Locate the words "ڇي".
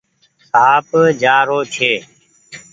1.73-1.93